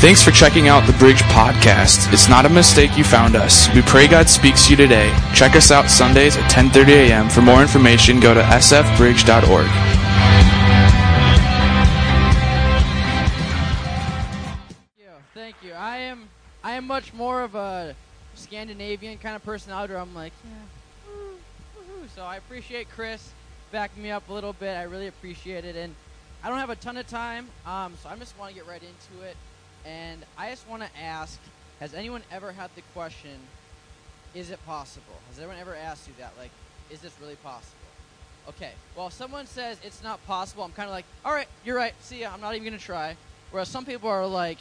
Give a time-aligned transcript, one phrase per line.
[0.00, 2.12] Thanks for checking out the Bridge Podcast.
[2.12, 3.68] It's not a mistake you found us.
[3.74, 5.12] We pray God speaks to you today.
[5.34, 7.28] Check us out Sundays at 10:30 a.m.
[7.28, 9.66] For more information, go to sfbridge.org.
[14.70, 15.10] Thank you.
[15.34, 15.72] Thank you.
[15.72, 16.28] I am
[16.62, 17.96] I am much more of a
[18.36, 21.16] Scandinavian kind of personality I'm like, yeah.
[22.14, 23.32] So I appreciate Chris
[23.72, 24.76] backing me up a little bit.
[24.76, 25.74] I really appreciate it.
[25.74, 25.92] And
[26.44, 28.80] I don't have a ton of time, um, so I just want to get right
[28.80, 29.36] into it.
[29.88, 31.38] And I just want to ask
[31.80, 33.38] Has anyone ever had the question,
[34.34, 35.14] is it possible?
[35.30, 36.32] Has anyone ever asked you that?
[36.38, 36.50] Like,
[36.90, 37.74] is this really possible?
[38.48, 41.76] Okay, well, if someone says it's not possible, I'm kind of like, all right, you're
[41.76, 41.92] right.
[42.00, 42.30] See ya.
[42.32, 43.16] I'm not even going to try.
[43.50, 44.58] Whereas some people are like,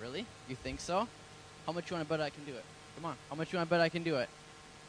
[0.00, 0.26] really?
[0.48, 1.08] You think so?
[1.66, 2.64] How much you want to bet I can do it?
[2.96, 3.16] Come on.
[3.30, 4.28] How much you want to bet I can do it?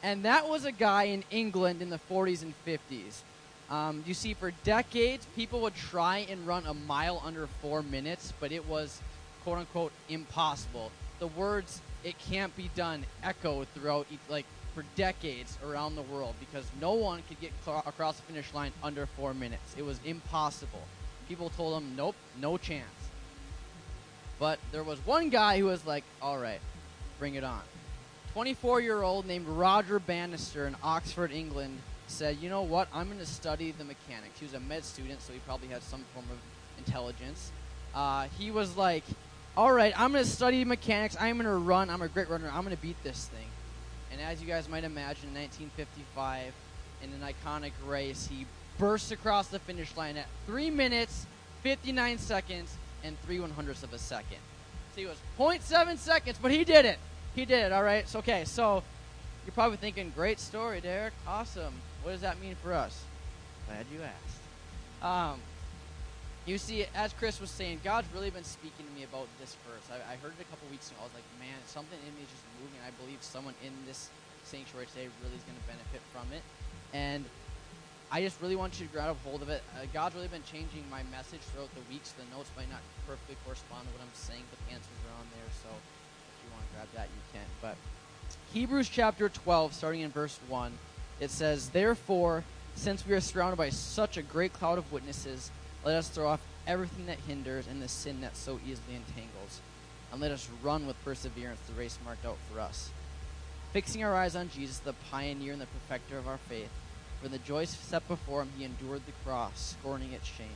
[0.02, 3.22] And that was a guy in England in the 40s and 50s.
[3.70, 8.34] Um, you see, for decades, people would try and run a mile under four minutes,
[8.40, 9.00] but it was
[9.44, 10.92] quote unquote impossible.
[11.20, 16.66] The words "it can't be done" echoed throughout like for decades around the world because
[16.82, 19.76] no one could get cl- across the finish line under four minutes.
[19.78, 20.82] It was impossible.
[21.28, 22.88] People told him, "Nope, no chance."
[24.40, 26.60] But there was one guy who was like, "All right,
[27.20, 27.62] bring it on."
[28.34, 32.88] 24-year-old named Roger Bannister in Oxford, England, said, "You know what?
[32.92, 35.84] I'm going to study the mechanics." He was a med student, so he probably had
[35.84, 36.38] some form of
[36.80, 37.52] intelligence.
[37.94, 39.04] Uh, he was like,
[39.56, 41.16] all right, I'm going to study mechanics.
[41.20, 41.90] I'm going to run.
[41.90, 42.50] I'm a great runner.
[42.52, 43.48] I'm going to beat this thing.
[44.12, 46.54] And as you guys might imagine, in 1955,
[47.04, 48.46] in an iconic race, he
[48.80, 51.28] bursts across the finish line at 3 minutes,
[51.62, 54.40] 59 seconds, and 3 one hundredths of a second.
[54.96, 56.98] So he was 0.7 seconds, but he did it.
[57.36, 58.08] He did it, all right?
[58.08, 58.84] So, okay, so
[59.46, 61.14] you're probably thinking, great story, Derek.
[61.28, 61.74] Awesome.
[62.02, 63.04] What does that mean for us?
[63.68, 65.34] Glad you asked.
[65.34, 65.40] Um,
[66.46, 69.88] you see, as Chris was saying, God's really been speaking to me about this verse.
[69.88, 71.00] I, I heard it a couple weeks ago.
[71.00, 72.80] I was like, man, something in me is just moving.
[72.84, 74.12] I believe someone in this
[74.44, 76.44] sanctuary today really is going to benefit from it.
[76.92, 77.24] And
[78.12, 79.64] I just really want you to grab a hold of it.
[79.74, 82.12] Uh, God's really been changing my message throughout the weeks.
[82.14, 85.28] The notes might not perfectly correspond to what I'm saying, but the answers are on
[85.32, 85.50] there.
[85.64, 87.48] So if you want to grab that, you can.
[87.64, 87.80] But
[88.52, 90.76] Hebrews chapter 12, starting in verse 1,
[91.24, 92.44] it says, Therefore,
[92.76, 95.50] since we are surrounded by such a great cloud of witnesses,
[95.84, 99.60] let us throw off everything that hinders and the sin that so easily entangles,
[100.12, 102.90] and let us run with perseverance the race marked out for us.
[103.74, 106.70] Fixing our eyes on Jesus, the pioneer and the perfecter of our faith,
[107.22, 110.48] for the joy set before him he endured the cross, scorning its shame,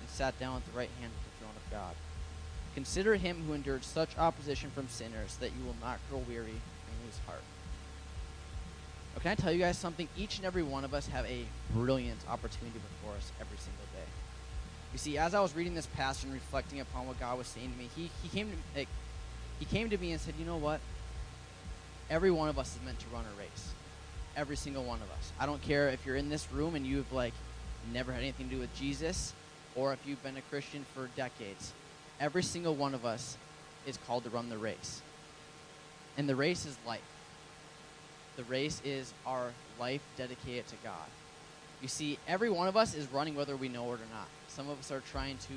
[0.00, 1.94] and sat down at the right hand of the throne of God.
[2.74, 7.04] Consider him who endured such opposition from sinners, that you will not grow weary and
[7.04, 7.42] lose heart.
[9.14, 10.08] Now, can I tell you guys something?
[10.16, 14.06] Each and every one of us have a brilliant opportunity before us every single day.
[14.92, 17.72] You see, as I was reading this passage and reflecting upon what God was saying
[17.72, 18.88] to me, he, he came to like,
[19.58, 20.80] he came to me and said, "You know what?
[22.10, 23.72] Every one of us is meant to run a race.
[24.36, 25.32] Every single one of us.
[25.38, 27.34] I don't care if you're in this room and you've like
[27.92, 29.34] never had anything to do with Jesus,
[29.74, 31.72] or if you've been a Christian for decades.
[32.20, 33.36] Every single one of us
[33.86, 35.02] is called to run the race.
[36.16, 37.00] And the race is life.
[38.36, 41.08] The race is our life dedicated to God.
[41.80, 44.28] You see, every one of us is running whether we know it or not.
[44.48, 45.54] Some of us are trying to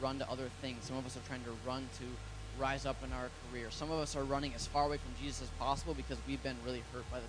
[0.00, 0.84] run to other things.
[0.84, 2.04] Some of us are trying to run to
[2.60, 3.70] rise up in our career.
[3.70, 6.56] Some of us are running as far away from Jesus as possible because we've been
[6.64, 7.26] really hurt by the,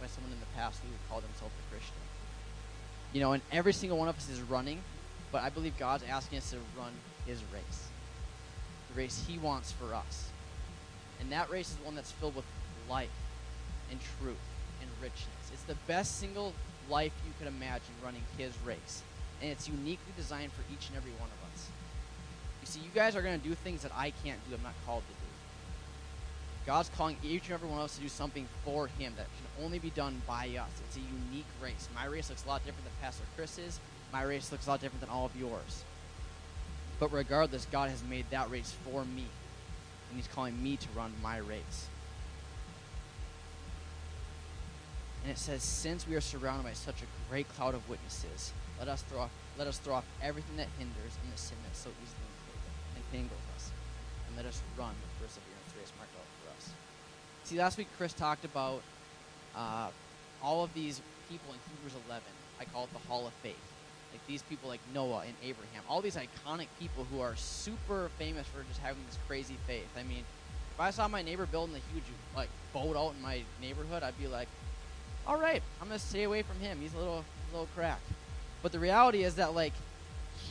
[0.00, 1.94] by someone in the past who called himself a Christian.
[3.12, 4.80] You know, and every single one of us is running,
[5.30, 6.92] but I believe God's asking us to run
[7.26, 7.88] his race.
[8.92, 10.30] The race he wants for us.
[11.20, 12.44] And that race is one that's filled with
[12.88, 13.08] life
[13.90, 14.36] and truth
[14.80, 15.50] and richness.
[15.52, 16.52] It's the best single
[16.88, 19.02] life you could imagine running his race.
[19.40, 21.68] And it's uniquely designed for each and every one of us.
[22.62, 24.74] You see, you guys are going to do things that I can't do, I'm not
[24.86, 25.24] called to do.
[26.66, 29.64] God's calling each and every one of us to do something for him that can
[29.64, 30.70] only be done by us.
[30.88, 31.88] It's a unique race.
[31.94, 33.78] My race looks a lot different than Pastor Chris's.
[34.12, 35.84] My race looks a lot different than all of yours.
[36.98, 39.26] But regardless, God has made that race for me.
[40.08, 41.88] And he's calling me to run my race.
[45.24, 48.88] And it says, Since we are surrounded by such a great cloud of witnesses, let
[48.88, 51.88] us throw off, let us throw off everything that hinders and the sin that so
[52.02, 52.28] easily
[52.96, 53.70] entangles us.
[54.28, 56.70] And let us run with perseverance race marked out for us.
[57.44, 58.82] See, last week Chris talked about
[59.56, 59.88] uh,
[60.42, 61.00] all of these
[61.30, 62.22] people in Hebrews 11.
[62.60, 63.56] I call it the Hall of Faith.
[64.12, 65.82] Like these people like Noah and Abraham.
[65.88, 69.88] All these iconic people who are super famous for just having this crazy faith.
[69.98, 70.24] I mean,
[70.74, 72.04] if I saw my neighbor building a huge
[72.36, 74.48] like boat out in my neighborhood, I'd be like,
[75.26, 76.78] all right, I'm gonna stay away from him.
[76.80, 78.06] He's a little, little cracked.
[78.62, 79.72] But the reality is that like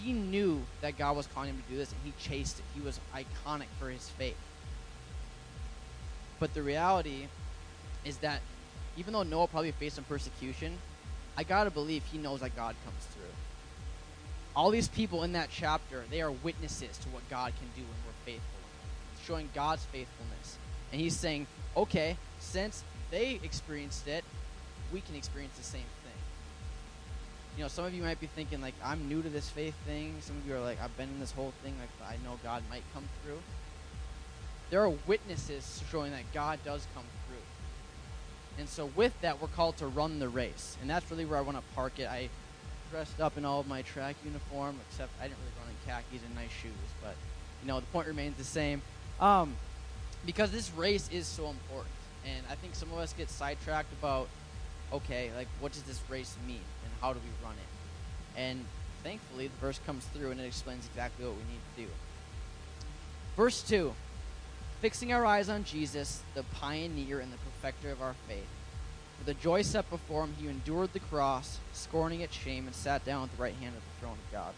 [0.02, 2.66] he knew that God was calling him to do this, and he chased it.
[2.74, 4.38] He was iconic for his faith.
[6.40, 7.28] But the reality
[8.04, 8.42] is that
[8.98, 10.78] even though Noah probably faced some persecution,
[11.38, 13.24] I gotta believe he knows that God comes through.
[14.56, 17.98] All these people in that chapter, they are witnesses to what God can do when
[18.06, 18.60] we're faithful,
[19.26, 20.58] showing God's faithfulness.
[20.92, 24.24] And he's saying, okay, since they experienced it,
[24.94, 26.14] we can experience the same thing.
[27.58, 30.16] You know, some of you might be thinking, like, I'm new to this faith thing.
[30.22, 32.64] Some of you are like, I've been in this whole thing, like, I know God
[32.70, 33.40] might come through.
[34.70, 37.38] There are witnesses showing that God does come through.
[38.58, 40.78] And so, with that, we're called to run the race.
[40.82, 42.08] And that's really where I want to park it.
[42.08, 42.30] I
[42.92, 46.26] dressed up in all of my track uniform, except I didn't really run in khakis
[46.26, 46.72] and nice shoes.
[47.02, 47.16] But,
[47.62, 48.82] you know, the point remains the same.
[49.20, 49.56] Um,
[50.26, 51.94] because this race is so important.
[52.26, 54.28] And I think some of us get sidetracked about,
[54.94, 56.62] okay, like, what does this race mean?
[56.84, 58.40] And how do we run it?
[58.40, 58.66] And
[59.04, 61.88] thankfully, the verse comes through and it explains exactly what we need to do.
[63.36, 63.94] Verse 2
[64.82, 68.48] Fixing our eyes on Jesus, the pioneer and the perfecter of our faith.
[69.18, 73.06] For the joy set before him, he endured the cross, scorning its shame, and sat
[73.06, 74.54] down at the right hand of the throne of God.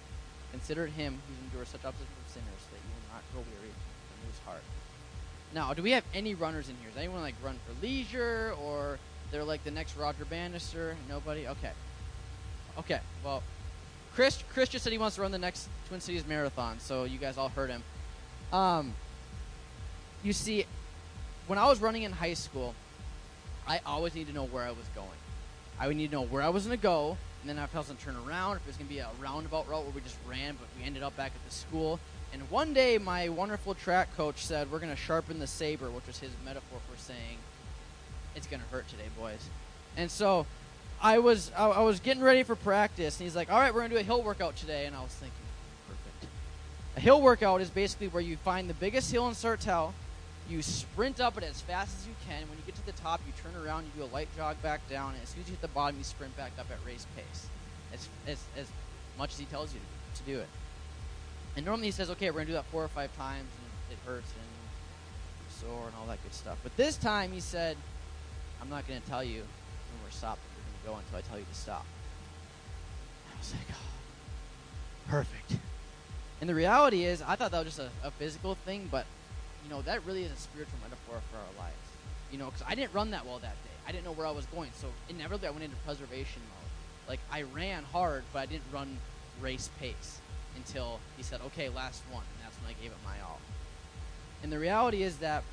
[0.52, 4.28] Consider him who endured such opposition from sinners, that you will not grow weary and
[4.28, 4.64] lose heart.
[5.54, 6.90] Now, do we have any runners in here?
[6.90, 8.98] Does anyone like run for leisure or
[9.32, 10.96] they're like the next Roger Bannister?
[11.10, 11.48] Nobody?
[11.48, 11.72] Okay.
[12.78, 13.00] Okay.
[13.24, 13.44] Well,
[14.14, 17.18] Chris Chris just said he wants to run the next Twin Cities Marathon, so you
[17.18, 17.84] guys all heard him.
[18.54, 18.94] Um,
[20.24, 20.66] you see,
[21.48, 22.74] when I was running in high school,
[23.68, 25.08] I always needed to know where I was going.
[25.80, 27.80] I would need to know where I was going to go, and then if I
[27.80, 29.94] was going to turn around, if it was going to be a roundabout route where
[29.94, 32.00] we just ran, but we ended up back at the school.
[32.32, 36.08] And one day, my wonderful track coach said, We're going to sharpen the saber, which
[36.08, 37.38] was his metaphor for saying,
[38.36, 39.50] It's to hurt today, boys.
[39.98, 40.46] And so
[41.02, 43.82] I was, I, I was getting ready for practice, and he's like, All right, we're
[43.84, 44.86] to do a hill workout today.
[44.86, 45.38] And I was thinking,
[45.88, 46.34] Perfect.
[46.98, 49.94] A hill workout is basically where you find the biggest hill in Sartell,
[50.50, 52.48] you sprint up it as fast as you can.
[52.50, 54.88] When you get to the top, you turn around, you do a light jog back
[54.90, 57.08] down, and as soon as you hit the bottom, you sprint back up at race
[57.16, 57.48] pace,
[57.94, 58.68] as, as, as
[59.18, 59.86] much as he tells you to,
[60.26, 60.48] do it.
[61.58, 64.00] And normally he says, okay, we're to do that four or five times, and it
[64.08, 66.58] hurts and sore and all that good stuff.
[66.64, 67.76] But this time he said,
[68.62, 70.44] I'm not going to tell you when we're stopping.
[70.56, 71.86] We're going to go until I tell you to stop.
[73.34, 75.58] I was like, oh, perfect.
[76.42, 79.06] And the reality is, I thought that was just a, a physical thing, but
[79.64, 81.76] you know, that really is a spiritual metaphor for our lives.
[82.32, 83.76] You know, because I didn't run that well that day.
[83.88, 84.72] I didn't know where I was going.
[84.76, 87.10] So inevitably I went into preservation mode.
[87.10, 88.98] Like, I ran hard, but I didn't run
[89.42, 90.20] race pace
[90.56, 92.24] until he said, okay, last one.
[92.24, 93.40] And that's when I gave it my all.
[94.44, 95.44] And the reality is that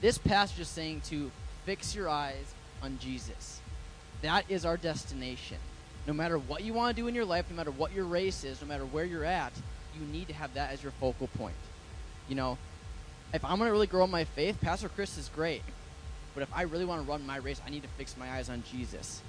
[0.00, 1.30] this passage is saying to
[1.66, 3.60] fix your eyes on Jesus.
[4.22, 5.58] That is our destination.
[6.06, 8.44] No matter what you want to do in your life, no matter what your race
[8.44, 9.52] is, no matter where you're at,
[9.98, 11.56] you need to have that as your focal point.
[12.28, 12.56] You know,
[13.34, 15.62] if I'm going to really grow in my faith, Pastor Chris is great.
[16.34, 18.48] But if I really want to run my race, I need to fix my eyes
[18.48, 19.20] on Jesus.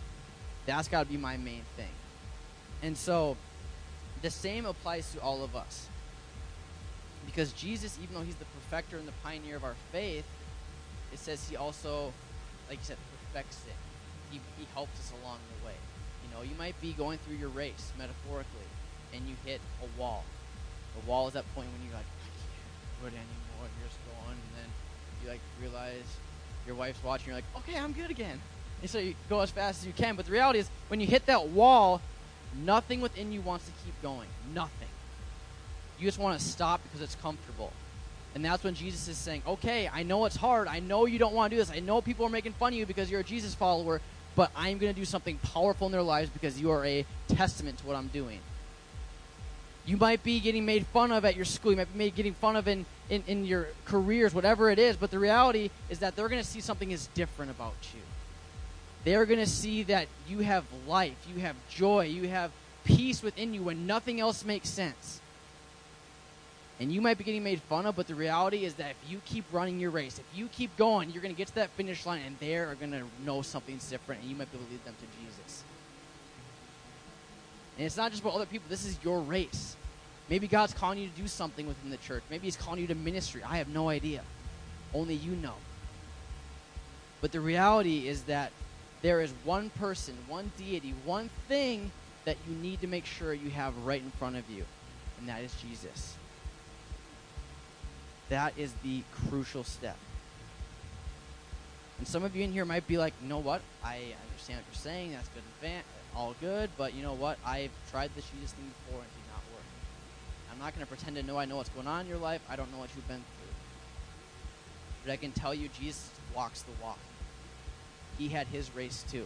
[0.66, 1.90] That's got to be my main thing.
[2.84, 3.38] And so
[4.22, 5.88] the same applies to all of us.
[7.26, 10.26] Because Jesus, even though he's the perfecter and the pioneer of our faith,
[11.12, 12.14] it says he also,
[12.70, 12.98] like you said,
[13.34, 13.76] perfects it.
[14.32, 15.78] He, he helps us along the way.
[16.24, 18.70] You know, you might be going through your race, metaphorically,
[19.14, 20.24] and you hit a wall.
[21.00, 23.48] The wall is that point when you're like, I can't do it anymore
[23.80, 24.70] you're just going, and then
[25.24, 26.06] you like realize
[26.66, 27.28] your wife's watching.
[27.28, 28.40] You're like, okay, I'm good again.
[28.82, 30.16] And so you go as fast as you can.
[30.16, 32.02] But the reality is, when you hit that wall,
[32.64, 34.28] nothing within you wants to keep going.
[34.54, 34.88] Nothing.
[36.00, 37.72] You just want to stop because it's comfortable.
[38.36, 40.68] And that's when Jesus is saying, okay, I know it's hard.
[40.68, 41.72] I know you don't want to do this.
[41.72, 44.02] I know people are making fun of you because you're a Jesus follower,
[44.36, 47.80] but I'm going to do something powerful in their lives because you are a testament
[47.80, 48.40] to what I'm doing.
[49.88, 51.72] You might be getting made fun of at your school.
[51.72, 54.98] You might be getting fun of in, in, in your careers, whatever it is.
[54.98, 58.02] But the reality is that they're going to see something is different about you.
[59.06, 62.52] They're going to see that you have life, you have joy, you have
[62.84, 65.22] peace within you when nothing else makes sense.
[66.80, 69.20] And you might be getting made fun of, but the reality is that if you
[69.26, 72.06] keep running your race, if you keep going, you're going to get to that finish
[72.06, 74.74] line, and they are going to know something's different, and you might be able to
[74.74, 75.64] lead them to Jesus.
[77.78, 79.76] And it's not just about other people, this is your race.
[80.30, 82.24] Maybe God's calling you to do something within the church.
[82.30, 83.42] Maybe He's calling you to ministry.
[83.44, 84.22] I have no idea.
[84.94, 85.56] Only you know.
[87.22, 88.52] But the reality is that
[89.02, 91.92] there is one person, one deity, one thing
[92.26, 94.66] that you need to make sure you have right in front of you,
[95.20, 96.16] and that is Jesus.
[98.30, 99.98] That is the crucial step.
[101.98, 103.62] And some of you in here might be like, you know what?
[103.84, 105.14] I understand what you're saying.
[105.14, 105.84] That's good,
[106.16, 106.70] all good.
[106.78, 107.38] But you know what?
[107.46, 109.64] I've tried the Jesus thing before, and it did not work.
[110.52, 112.42] I'm not going to pretend to know I know what's going on in your life.
[112.50, 113.56] I don't know what you've been through.
[115.06, 117.00] But I can tell you Jesus walks the walk.
[118.18, 119.26] He had his race too.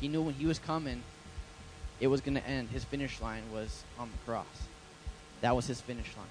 [0.00, 1.02] He knew when he was coming,
[2.00, 2.70] it was going to end.
[2.70, 4.46] His finish line was on the cross.
[5.40, 6.26] That was his finish line.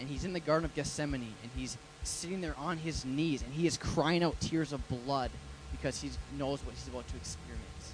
[0.00, 3.52] And he's in the Garden of Gethsemane, and he's sitting there on his knees, and
[3.54, 5.30] he is crying out tears of blood
[5.70, 7.92] because he knows what he's about to experience.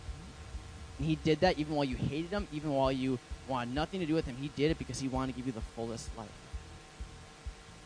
[0.99, 4.07] And he did that even while you hated him, even while you wanted nothing to
[4.07, 4.37] do with him.
[4.40, 6.28] He did it because he wanted to give you the fullest life.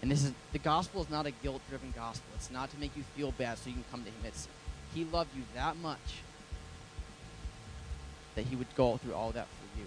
[0.02, 2.26] And this is the gospel is not a guilt-driven gospel.
[2.34, 4.16] It's not to make you feel bad so you can come to him.
[4.24, 4.48] It's
[4.94, 6.22] he loved you that much
[8.34, 9.86] that he would go through all that for you.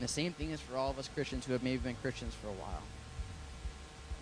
[0.00, 2.32] And the same thing is for all of us Christians who have maybe been Christians
[2.32, 2.82] for a while.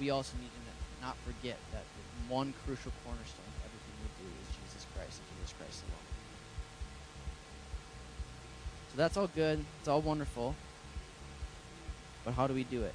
[0.01, 1.85] We also need to not forget that
[2.29, 6.07] one crucial cornerstone of everything we do is Jesus Christ and Jesus Christ alone.
[8.91, 9.65] So that's all good.
[9.79, 10.57] It's all wonderful.
[12.25, 12.95] But how do we do it?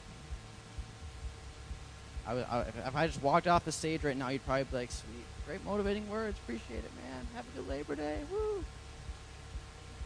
[2.28, 4.92] I, I, if I just walked off the stage right now, you'd probably be like,
[4.92, 6.38] "Sweet, great motivating words.
[6.38, 7.28] Appreciate it, man.
[7.34, 8.18] Have a good Labor Day.
[8.30, 8.66] Woo!"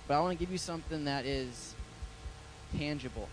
[0.08, 1.74] But I want to give you something that is
[2.76, 3.30] tangible.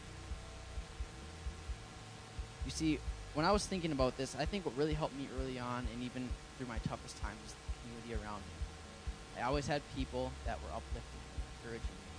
[2.64, 2.98] You see,
[3.34, 6.02] when I was thinking about this, I think what really helped me early on, and
[6.02, 9.42] even through my toughest times, was the community around me.
[9.42, 12.12] I always had people that were uplifting me, encouraging me,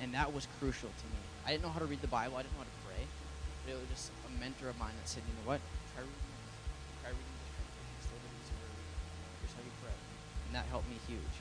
[0.00, 1.18] and that was crucial to me.
[1.44, 2.36] I didn't know how to read the Bible.
[2.36, 3.04] I didn't know how to pray.
[3.64, 5.60] But it was just a mentor of mine that said, "You know what?
[5.96, 7.02] Try reading this.
[7.02, 7.58] Try reading this.
[9.40, 9.96] Here's how you pray,"
[10.46, 11.36] and that helped me huge.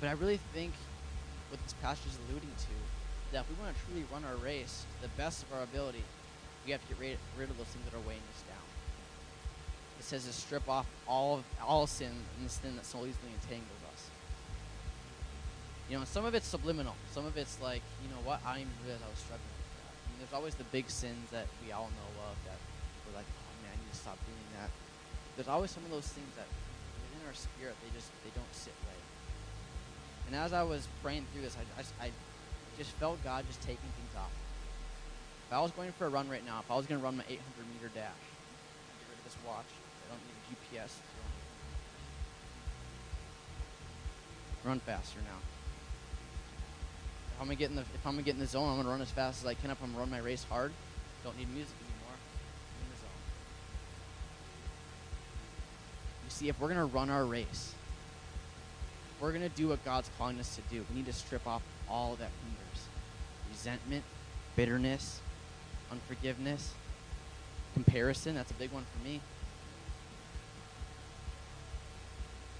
[0.00, 0.74] But I really think
[1.50, 2.74] what this passage is alluding to
[3.32, 6.04] that if we want to truly run our race to the best of our ability,
[6.64, 8.64] we have to get rid, rid of those things that are weighing us down.
[9.98, 13.82] It says to strip off all all sin and the sin that so easily entangles
[13.92, 14.10] us.
[15.88, 16.94] You know, and some of it's subliminal.
[17.10, 18.40] Some of it's like, you know what?
[18.46, 19.90] I didn't even realize I was struggling with that.
[19.90, 22.60] I mean, there's always the big sins that we all know of that
[23.04, 24.70] we're like, oh man, I need to stop doing that.
[25.34, 28.76] There's always some of those things that within our spirit they just they don't sit
[28.86, 29.04] right.
[30.28, 32.10] And as I was praying through this, I, I,
[32.76, 34.30] just felt God just taking things off.
[35.48, 37.16] If I was going for a run right now, if I was going to run
[37.16, 37.40] my 800
[37.74, 39.66] meter dash, get rid of this watch.
[40.06, 40.92] I don't need a GPS.
[44.64, 45.38] Run faster now.
[47.34, 49.00] If I'm gonna get in the if I'm get in the zone, I'm gonna run
[49.00, 49.70] as fast as I can.
[49.70, 50.72] If I'm gonna run my race hard,
[51.22, 52.14] don't need music anymore.
[52.14, 53.08] I'm in the zone.
[56.24, 57.74] You see, if we're gonna run our race,
[59.20, 62.16] we're gonna do what God's calling us to do, we need to strip off all
[62.16, 62.86] that hinders.
[63.50, 64.04] Resentment,
[64.56, 65.20] bitterness,
[65.90, 66.72] unforgiveness,
[67.74, 69.20] comparison, that's a big one for me.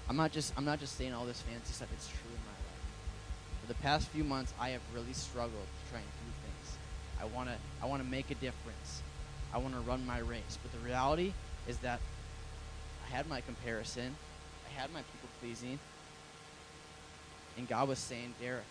[0.09, 2.51] I'm not just I'm not just saying all this fancy stuff, it's true in my
[2.51, 3.61] life.
[3.61, 6.77] For the past few months I have really struggled to try and do things.
[7.21, 9.03] I wanna I wanna make a difference.
[9.53, 10.57] I wanna run my race.
[10.61, 11.33] But the reality
[11.67, 11.99] is that
[13.05, 14.15] I had my comparison,
[14.67, 15.79] I had my people pleasing,
[17.59, 18.63] and God was saying, Derek,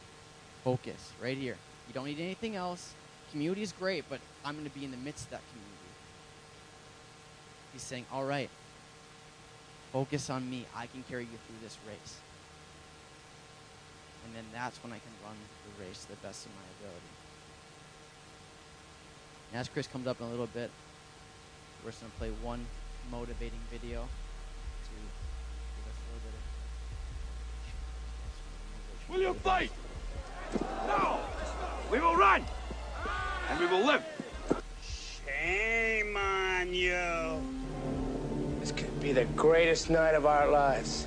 [0.65, 1.57] focus right here.
[1.87, 2.95] You don't need anything else.
[3.31, 5.75] Community is great, but I'm going to be in the midst of that community.
[7.75, 8.49] He's saying, all right,
[9.93, 10.65] focus on me.
[10.75, 12.17] I can carry you through this race.
[14.25, 17.13] And then that's when I can run the race to the best of my ability.
[19.53, 20.71] And as Chris comes up in a little bit,
[21.85, 22.65] we're just going to play one
[23.11, 26.49] motivating video to give us a little bit of.
[29.11, 29.71] Will you fight?
[30.87, 31.19] No!
[31.91, 32.45] We will run!
[33.51, 34.03] And we will live!
[35.25, 37.41] Shame on you.
[38.61, 41.07] This could be the greatest night of our lives.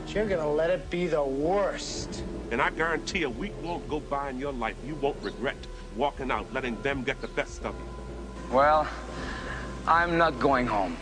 [0.00, 2.24] But you're gonna let it be the worst.
[2.50, 5.56] And I guarantee a week won't go by in your life you won't regret
[5.94, 8.54] walking out, letting them get the best of you.
[8.54, 8.86] Well,
[9.86, 10.96] I'm not going home.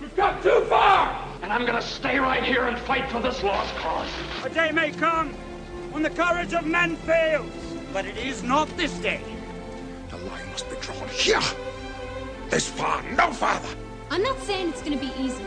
[0.00, 1.22] We've got too far!
[1.42, 4.08] And I'm gonna stay right here and fight for this lost cause.
[4.44, 5.34] A day may come
[5.90, 7.50] when the courage of men fails,
[7.92, 9.22] but it is not this day.
[10.10, 11.40] The line must be drawn here!
[12.48, 13.68] This far, no farther!
[14.10, 15.44] I'm not saying it's gonna be easy.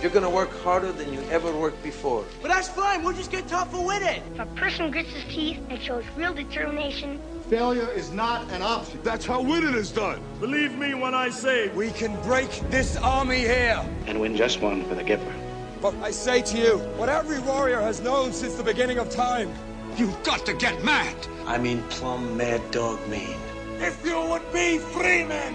[0.00, 2.24] You're gonna work harder than you ever worked before.
[2.40, 3.04] But that's fine.
[3.04, 4.22] We'll just get tougher with it.
[4.34, 8.98] If a person grits his teeth and shows real determination, Failure is not an option.
[9.02, 10.20] That's how winning is done!
[10.40, 13.84] Believe me when I say We can break this army here.
[14.06, 15.32] And win just one for the Gipper.
[15.80, 19.52] But I say to you, what every warrior has known since the beginning of time.
[19.96, 21.14] You've got to get mad!
[21.46, 23.36] I mean plumb mad dog mean.
[23.78, 25.54] if you would be free men,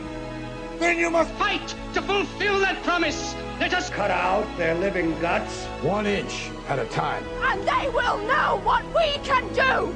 [0.79, 3.33] then you must fight to fulfill that promise.
[3.59, 7.23] Let us Cut out their living guts one inch at a time.
[7.41, 9.95] And they will know what we can do!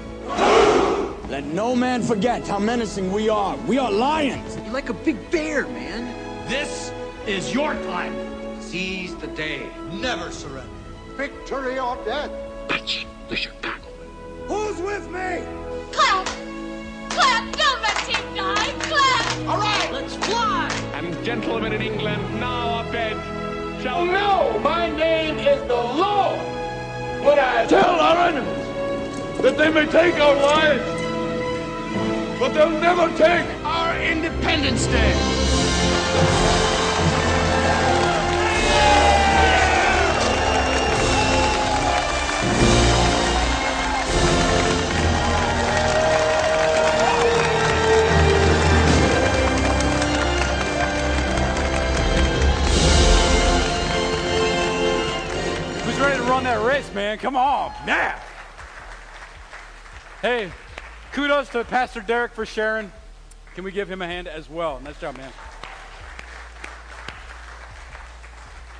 [1.29, 3.55] Let no man forget how menacing we are.
[3.67, 4.57] We are lions.
[4.57, 6.03] You're like a big bear, man.
[6.47, 6.91] This
[7.27, 8.13] is your time.
[8.59, 9.69] Seize the day.
[9.93, 10.67] Never surrender.
[11.15, 12.31] Victory or death.
[12.67, 13.80] That's the Chicago.
[14.81, 15.45] Who's with me?
[15.91, 16.25] Clap!
[17.09, 17.55] Clap!
[17.55, 18.71] Don't let him die!
[18.79, 19.47] Clap!
[19.47, 20.69] All right, let's fly.
[20.93, 23.17] And gentlemen in England now abed
[23.81, 26.39] shall oh, No, my name is the Lord.
[27.25, 31.01] When I tell our enemies that they may take our lives,
[32.39, 35.40] but they'll never take Our Independence Day.
[56.41, 57.19] Ready that race, man?
[57.19, 57.71] Come on.
[57.85, 58.19] now.
[60.23, 60.51] Hey,
[61.11, 62.91] kudos to Pastor Derek for sharing.
[63.53, 64.79] Can we give him a hand as well?
[64.79, 65.31] Nice job, man.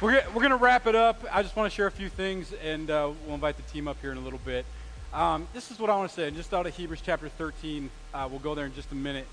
[0.01, 1.23] We're, we're going to wrap it up.
[1.31, 3.97] I just want to share a few things, and uh, we'll invite the team up
[4.01, 4.65] here in a little bit.
[5.13, 7.91] Um, this is what I want to say, I just out of Hebrews chapter 13.
[8.11, 9.27] Uh, we'll go there in just a minute.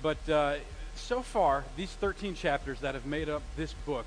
[0.00, 0.54] But uh,
[0.94, 4.06] so far, these 13 chapters that have made up this book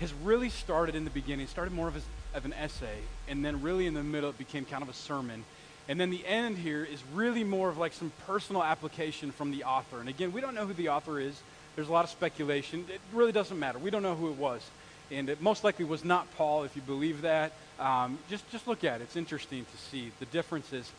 [0.00, 1.46] has really started in the beginning.
[1.46, 2.00] Started more of, a,
[2.34, 2.98] of an essay,
[3.28, 5.44] and then really in the middle, it became kind of a sermon.
[5.88, 9.64] And then the end here is really more of like some personal application from the
[9.64, 10.00] author.
[10.00, 11.40] And again, we don't know who the author is.
[11.76, 12.86] There's a lot of speculation.
[12.88, 13.78] It really doesn't matter.
[13.78, 14.62] We don't know who it was.
[15.10, 17.52] And it most likely was not Paul, if you believe that.
[17.78, 19.04] Um, just, just look at it.
[19.04, 20.90] It's interesting to see the differences.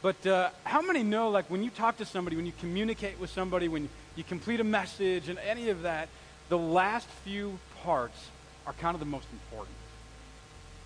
[0.00, 3.30] But uh, how many know, like, when you talk to somebody, when you communicate with
[3.30, 6.08] somebody, when you complete a message and any of that,
[6.48, 8.28] the last few parts
[8.66, 9.74] are kind of the most important.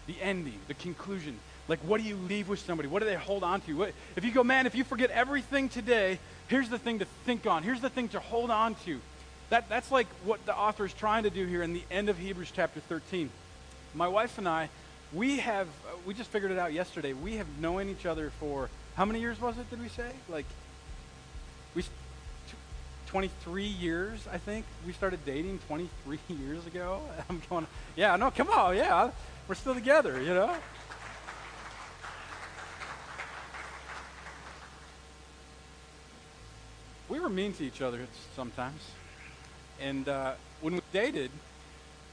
[0.06, 1.38] The ending, the conclusion.
[1.68, 2.88] Like, what do you leave with somebody?
[2.88, 3.76] What do they hold on to?
[3.76, 6.18] What, if you go, man, if you forget everything today,
[6.49, 7.62] here's the thing to think on.
[7.62, 9.00] Here's the thing to hold on to.
[9.50, 12.19] That, that's like what the author is trying to do here in the end of
[12.19, 13.30] Hebrews chapter 13.
[13.95, 14.71] My wife and I,
[15.12, 15.69] we have,
[16.06, 17.12] we just figured it out yesterday.
[17.12, 20.10] We have known each other for, how many years was it, did we say?
[20.28, 20.47] Like,
[21.75, 21.84] we,
[23.06, 24.65] 23 years, I think.
[24.86, 27.00] We started dating 23 years ago.
[27.28, 29.10] I'm going, yeah, no, come on, yeah.
[29.49, 30.55] We're still together, you know?
[37.09, 38.81] We were mean to each other sometimes.
[39.81, 41.31] And uh, when we dated,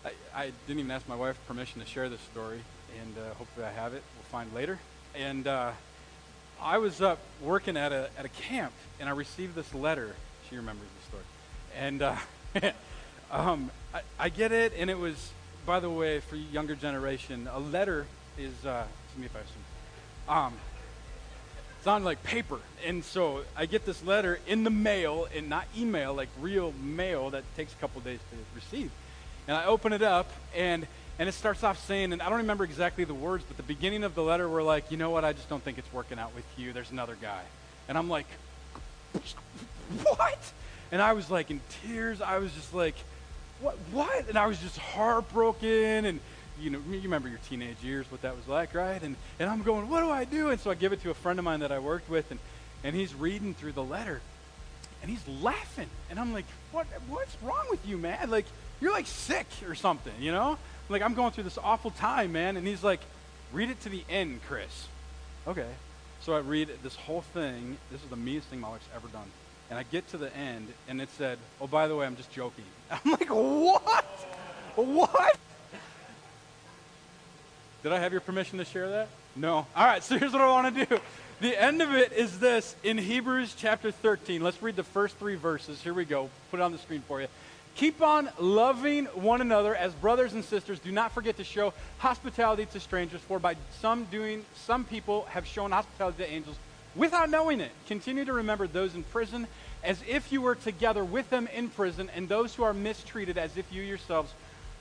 [0.04, 2.62] I, I, didn't even ask my wife permission to share this story,
[3.00, 4.02] and uh, hopefully I have it.
[4.15, 4.80] We'll find later.
[5.15, 5.72] And uh,
[6.62, 10.15] I was up working at a, at a camp, and I received this letter.
[10.50, 11.24] She remembers the story.
[11.78, 12.74] And uh,
[13.32, 15.32] um, I, I, get it, and it was,
[15.69, 18.08] by the way, for younger generation, a letter
[18.39, 19.62] is, uh, me if I assume,
[20.27, 20.53] um,
[21.77, 22.58] it's on like paper.
[22.88, 27.29] And so I get this letter in the mail, and not email, like real mail
[27.29, 28.89] that takes a couple days to receive.
[29.47, 30.88] And I open it up, and
[31.19, 34.03] and it starts off saying, and I don't remember exactly the words, but the beginning
[34.03, 36.34] of the letter were like, you know what, I just don't think it's working out
[36.34, 36.73] with you.
[36.73, 37.43] There's another guy.
[37.88, 38.25] And I'm like,
[40.01, 40.51] what?
[40.91, 42.23] And I was like in tears.
[42.23, 42.95] I was just like,
[43.62, 43.78] what?
[43.91, 44.28] What?
[44.28, 46.06] And I was just heartbroken.
[46.06, 46.19] And
[46.60, 49.02] you know, you remember your teenage years, what that was like, right?
[49.02, 50.50] And and I'm going, what do I do?
[50.50, 52.39] And so I give it to a friend of mine that I worked with, and
[52.84, 54.22] and he's reading through the letter,
[55.02, 56.88] and he's laughing, and I'm like, what?
[57.08, 58.30] What's wrong with you, man?
[58.30, 58.45] Like
[58.82, 60.58] you're like sick or something, you know?
[60.88, 62.58] Like I'm going through this awful time, man.
[62.58, 63.02] And he's like,
[63.52, 64.88] read it to the end, Chris.
[65.48, 65.67] Okay.
[66.22, 67.78] So I read this whole thing.
[67.91, 69.28] This is the meanest thing my wife's ever done.
[69.69, 72.32] And I get to the end, and it said, "Oh, by the way, I'm just
[72.32, 74.05] joking." I'm like, "What?
[74.75, 75.38] What?"
[77.84, 79.08] Did I have your permission to share that?
[79.36, 79.65] No.
[79.75, 80.03] All right.
[80.03, 80.99] So here's what I want to do.
[81.39, 84.43] The end of it is this in Hebrews chapter 13.
[84.43, 85.82] Let's read the first three verses.
[85.82, 86.29] Here we go.
[86.51, 87.27] Put it on the screen for you.
[87.75, 90.79] Keep on loving one another as brothers and sisters.
[90.79, 95.47] Do not forget to show hospitality to strangers, for by some doing, some people have
[95.47, 96.58] shown hospitality to angels
[96.95, 97.71] without knowing it.
[97.88, 99.47] Continue to remember those in prison
[99.84, 103.56] as if you were together with them in prison, and those who are mistreated as
[103.58, 104.34] if you yourselves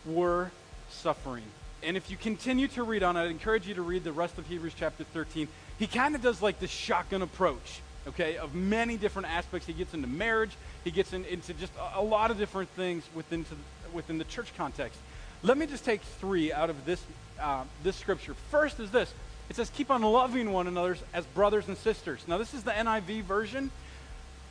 [0.04, 0.50] were
[0.90, 1.44] suffering.
[1.82, 4.46] And if you continue to read on, I'd encourage you to read the rest of
[4.46, 5.46] Hebrews chapter 13.
[5.78, 9.66] He kind of does like this shotgun approach okay, of many different aspects.
[9.66, 10.50] He gets into marriage,
[10.84, 13.54] he gets in, into just a, a, lot of different things within, to,
[13.92, 14.98] within the church context.
[15.42, 17.02] Let me just take three out of this,
[17.40, 18.34] uh, this scripture.
[18.50, 19.12] First is this
[19.48, 22.20] it says, Keep on loving one another as brothers and sisters.
[22.26, 23.70] Now, this is the NIV version.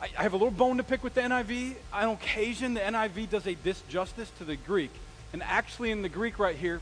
[0.00, 1.74] I, I have a little bone to pick with the NIV.
[1.92, 4.90] On occasion, the NIV does a disjustice to the Greek.
[5.32, 6.80] And actually, in the Greek right here,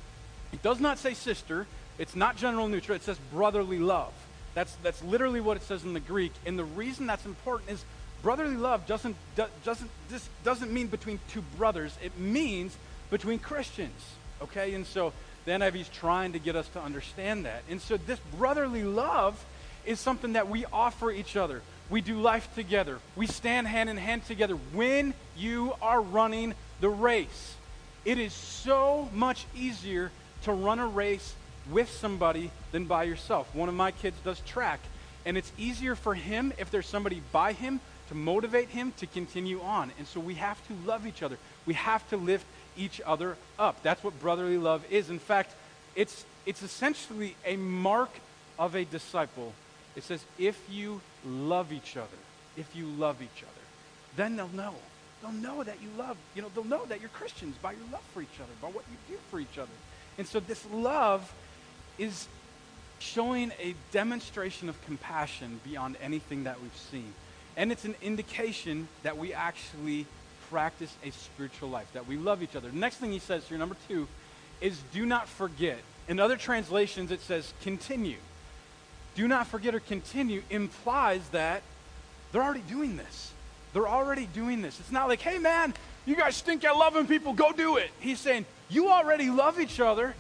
[0.52, 1.66] it does not say sister.
[1.98, 2.96] It's not general neutral.
[2.96, 4.12] It says brotherly love.
[4.54, 6.32] That's, that's literally what it says in the Greek.
[6.46, 7.84] And the reason that's important is
[8.22, 9.16] brotherly love doesn't,
[9.64, 11.96] doesn't, this doesn't mean between two brothers.
[12.02, 12.76] It means
[13.10, 14.00] between Christians.
[14.40, 14.74] Okay?
[14.74, 15.12] And so
[15.46, 17.62] the NIV is trying to get us to understand that.
[17.70, 19.42] And so this brotherly love
[19.86, 21.62] is something that we offer each other.
[21.88, 22.98] We do life together.
[23.14, 27.54] We stand hand in hand together when you are running the race.
[28.04, 30.10] It is so much easier
[30.42, 31.34] to run a race
[31.70, 33.52] with somebody than by yourself.
[33.54, 34.80] One of my kids does track,
[35.24, 39.60] and it's easier for him if there's somebody by him to motivate him to continue
[39.60, 39.92] on.
[39.98, 41.38] And so we have to love each other.
[41.66, 43.82] We have to lift each other up.
[43.82, 45.10] That's what brotherly love is.
[45.10, 45.54] In fact,
[45.94, 48.10] it's, it's essentially a mark
[48.58, 49.52] of a disciple.
[49.96, 52.18] It says, if you love each other,
[52.56, 53.52] if you love each other,
[54.16, 54.74] then they'll know.
[55.22, 58.02] They'll know that you love, you know, they'll know that you're Christians by your love
[58.12, 59.72] for each other, by what you do for each other.
[60.18, 61.32] And so this love
[61.98, 62.28] is
[62.98, 67.12] showing a demonstration of compassion beyond anything that we've seen.
[67.56, 70.06] And it's an indication that we actually
[70.50, 72.68] practice a spiritual life, that we love each other.
[72.70, 74.06] The next thing he says here, number two,
[74.60, 75.78] is do not forget.
[76.08, 78.18] In other translations, it says continue.
[79.14, 81.62] Do not forget or continue implies that
[82.32, 83.32] they're already doing this.
[83.72, 84.78] They're already doing this.
[84.78, 87.90] It's not like, hey, man, you guys stink at loving people, go do it.
[88.00, 90.14] He's saying, you already love each other.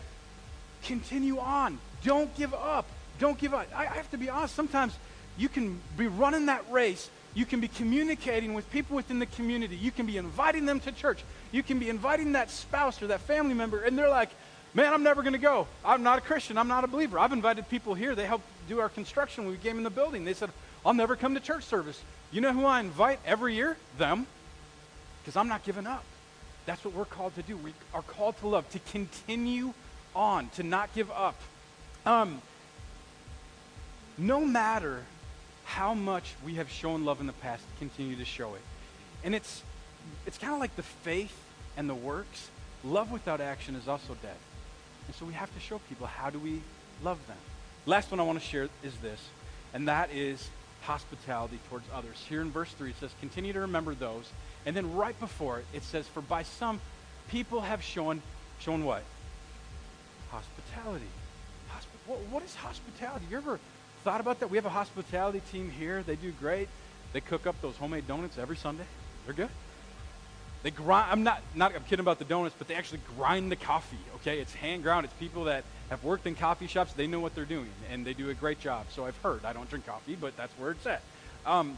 [0.84, 1.78] Continue on.
[2.04, 2.86] Don't give up.
[3.18, 3.66] Don't give up.
[3.74, 4.54] I, I have to be honest.
[4.54, 4.94] Sometimes
[5.38, 9.76] you can be running that race you can be communicating with people within the community.
[9.76, 11.22] You can be inviting them to church.
[11.52, 14.30] You can be inviting that spouse or that family member, and they're like,
[14.72, 15.66] man, I'm never going to go.
[15.84, 16.56] I'm not a Christian.
[16.56, 17.18] I'm not a believer.
[17.18, 18.14] I've invited people here.
[18.14, 20.24] They helped do our construction when we came in the building.
[20.24, 20.48] They said,
[20.84, 22.00] I'll never come to church service.
[22.32, 23.76] You know who I invite every year?
[23.98, 24.26] Them.
[25.22, 26.04] Because I'm not giving up.
[26.64, 27.58] That's what we're called to do.
[27.58, 29.74] We are called to love, to continue
[30.14, 31.38] on, to not give up.
[32.06, 32.40] Um,
[34.16, 35.02] no matter
[35.66, 38.62] how much we have shown love in the past, continue to show it.
[39.24, 39.62] And it's,
[40.24, 41.36] it's kind of like the faith
[41.76, 42.50] and the works.
[42.84, 44.36] Love without action is also dead.
[45.06, 46.62] And so we have to show people how do we
[47.02, 47.36] love them.
[47.84, 49.20] Last one I want to share is this,
[49.74, 50.48] and that is
[50.82, 52.16] hospitality towards others.
[52.28, 54.30] Here in verse 3, it says, continue to remember those.
[54.64, 56.80] And then right before it, it says, for by some
[57.28, 58.22] people have shown,
[58.60, 59.02] shown what?
[60.30, 61.06] Hospitality.
[61.70, 63.26] Hospi- what, what is hospitality?
[63.30, 63.58] You ever
[64.06, 64.48] thought about that?
[64.48, 66.04] We have a hospitality team here.
[66.04, 66.68] They do great.
[67.12, 68.84] They cook up those homemade donuts every Sunday.
[69.24, 69.48] They're good.
[70.62, 71.10] They grind.
[71.10, 71.74] I'm not not.
[71.74, 73.98] I'm kidding about the donuts, but they actually grind the coffee.
[74.16, 75.06] Okay, it's hand ground.
[75.06, 76.92] It's people that have worked in coffee shops.
[76.92, 78.86] They know what they're doing, and they do a great job.
[78.90, 79.44] So I've heard.
[79.44, 81.02] I don't drink coffee, but that's where it's at.
[81.44, 81.76] Um,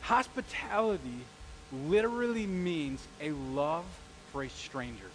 [0.00, 1.20] hospitality
[1.88, 3.84] literally means a love
[4.32, 5.10] for a stranger.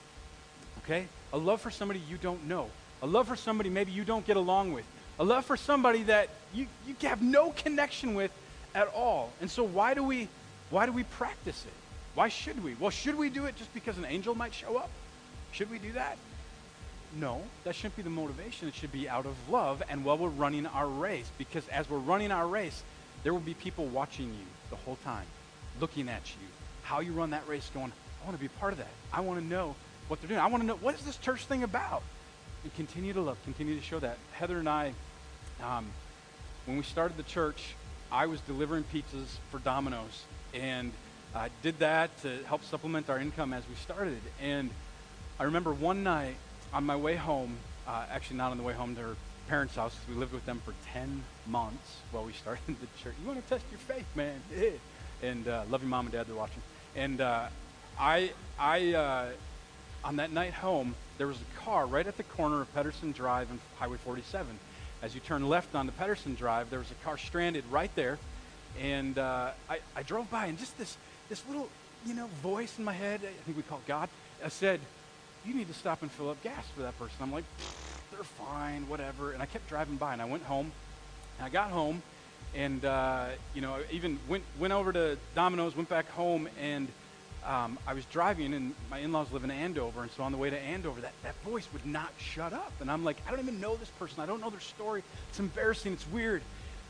[0.84, 2.69] Okay, a love for somebody you don't know.
[3.02, 4.86] A love for somebody maybe you don't get along with
[5.19, 8.32] a love for somebody that you, you have no connection with
[8.74, 9.32] at all.
[9.41, 10.28] And so why do we
[10.69, 11.74] why do we practice it?
[12.15, 12.76] Why should we?
[12.76, 14.89] Well, should we do it just because an angel might show up?
[15.52, 16.17] Should we do that?
[17.19, 18.69] No, that shouldn't be the motivation.
[18.69, 21.30] It should be out of love and while we're running our race.
[21.38, 22.84] Because as we're running our race,
[23.24, 25.26] there will be people watching you the whole time,
[25.80, 26.47] looking at you,
[26.84, 28.88] how you run that race, going, I want to be part of that.
[29.12, 29.76] I want to know
[30.08, 30.39] what they're doing.
[30.39, 32.02] I want to know what is this church thing about?
[32.63, 34.17] And continue to love, continue to show that.
[34.34, 34.93] Heather and I
[35.63, 35.86] um,
[36.65, 37.76] when we started the church,
[38.12, 40.91] I was delivering pizzas for Domino's, and
[41.34, 44.21] I did that to help supplement our income as we started.
[44.41, 44.69] And
[45.39, 46.36] I remember one night
[46.74, 49.15] on my way home, uh, actually not on the way home to her
[49.47, 53.15] parents' house, because we lived with them for 10 months while we started the church.
[53.21, 54.41] You want to test your faith, man?
[55.21, 56.62] and uh, love your mom and dad, they're watching.
[56.95, 57.47] And uh,
[58.00, 59.30] I, I uh,
[60.04, 63.50] on that night home, there was a car right at the corner of Pedersen Drive
[63.50, 64.60] and Highway 47
[65.02, 68.20] as you turn left onto Pedersen Drive, there was a car stranded right there.
[68.80, 70.96] And uh, I, I drove by, and just this,
[71.28, 71.70] this little,
[72.06, 74.10] you know, voice in my head, I think we call it God,
[74.44, 74.80] I said,
[75.46, 77.16] you need to stop and fill up gas for that person.
[77.20, 77.44] I'm like,
[78.12, 79.32] they're fine, whatever.
[79.32, 80.72] And I kept driving by, and I went home.
[81.38, 82.04] And I got home,
[82.56, 86.88] and, uh, you know, even went, went over to Domino's, went back home, and–
[87.45, 90.49] um, I was driving, and my in-laws live in Andover, and so on the way
[90.49, 92.71] to Andover, that, that voice would not shut up.
[92.80, 94.19] And I'm like, I don't even know this person.
[94.19, 95.04] I don't know their story.
[95.30, 95.93] It's embarrassing.
[95.93, 96.41] It's weird.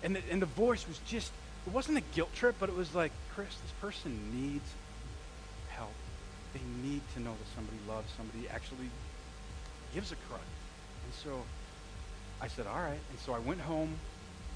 [0.04, 1.32] And the, and the voice was just,
[1.66, 4.70] it wasn't a guilt trip, but it was like, Chris, this person needs
[5.70, 5.94] help.
[6.54, 8.90] They need to know that somebody loves, somebody actually
[9.94, 10.40] gives a crud.
[11.06, 11.44] And so
[12.42, 13.00] I said, all right.
[13.10, 13.96] And so I went home.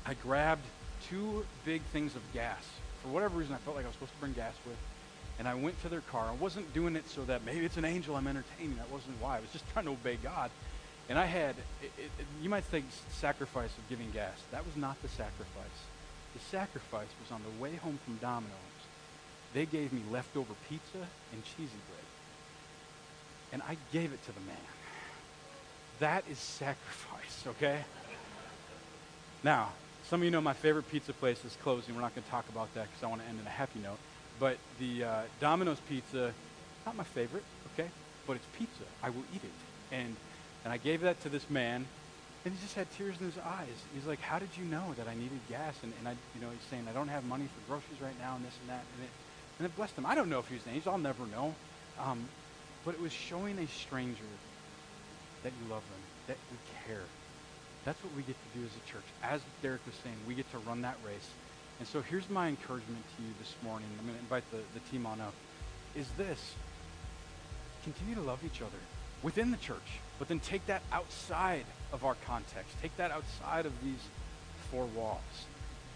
[0.05, 0.65] I grabbed
[1.09, 2.63] two big things of gas
[3.05, 4.77] for whatever reason, I felt like I was supposed to bring gas with.
[5.37, 6.27] And I went to their car.
[6.29, 8.77] I wasn't doing it so that maybe it's an angel I'm entertaining.
[8.77, 9.37] That wasn't why.
[9.37, 10.49] I was just trying to obey God.
[11.09, 14.37] And I had, it, it, you might think sacrifice of giving gas.
[14.51, 15.79] That was not the sacrifice.
[16.33, 18.51] The sacrifice was on the way home from Domino's.
[19.53, 22.05] They gave me leftover pizza and cheesy bread.
[23.53, 24.57] And I gave it to the man.
[25.99, 27.83] That is sacrifice, okay?
[29.43, 29.71] Now,
[30.09, 31.95] some of you know my favorite pizza place is closing.
[31.95, 33.79] We're not going to talk about that because I want to end in a happy
[33.79, 33.97] note.
[34.39, 36.33] But the uh, Domino's pizza,
[36.85, 37.43] not my favorite,
[37.73, 37.89] okay?
[38.27, 38.83] But it's pizza.
[39.01, 39.95] I will eat it.
[39.95, 40.15] And,
[40.63, 41.85] and I gave that to this man,
[42.43, 43.77] and he just had tears in his eyes.
[43.93, 45.75] He's like, how did you know that I needed gas?
[45.83, 48.35] And, and I, you know, he's saying, I don't have money for groceries right now
[48.35, 48.83] and this and that.
[48.95, 49.09] And it,
[49.59, 50.05] and it blessed him.
[50.05, 50.91] I don't know if he was an angel.
[50.91, 51.55] I'll never know.
[51.99, 52.25] Um,
[52.83, 54.29] but it was showing a stranger
[55.43, 57.05] that you love them, that we care.
[57.85, 59.05] That's what we get to do as a church.
[59.23, 61.29] As Derek was saying, we get to run that race.
[61.79, 63.87] And so here's my encouragement to you this morning.
[63.99, 65.33] I'm going to invite the, the team on up.
[65.95, 66.53] Is this
[67.83, 68.77] continue to love each other
[69.21, 72.75] within the church, but then take that outside of our context.
[72.81, 73.99] Take that outside of these
[74.71, 75.19] four walls.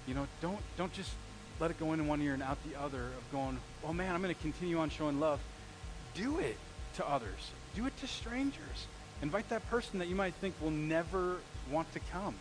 [0.07, 1.11] You know, don't don't just
[1.59, 4.21] let it go in one ear and out the other of going, oh man, I'm
[4.21, 5.39] going to continue on showing love.
[6.13, 6.57] Do it
[6.95, 7.51] to others.
[7.75, 8.87] Do it to strangers.
[9.21, 11.37] Invite that person that you might think will never
[11.69, 12.35] want to come.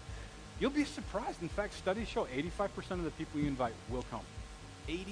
[0.60, 1.40] You'll be surprised.
[1.42, 4.20] In fact, studies show 85% of the people you invite will come.
[4.88, 5.04] 85%.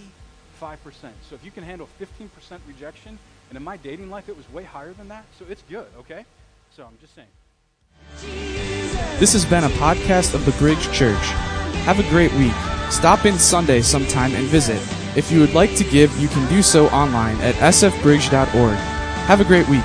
[1.28, 4.64] So if you can handle 15% rejection, and in my dating life it was way
[4.64, 6.24] higher than that, so it's good, okay?
[6.74, 7.28] So I'm just saying.
[9.18, 11.24] This has been a podcast of the Bridge Church.
[11.85, 12.52] Have a great week.
[12.90, 14.80] Stop in Sunday sometime and visit.
[15.16, 18.76] If you would like to give, you can do so online at sfbridge.org.
[19.26, 19.85] Have a great week.